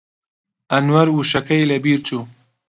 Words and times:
ئەنوەر 0.71 1.07
وشەکەی 1.17 1.67
لەبیر 1.71 1.99
چوو. 2.07 2.21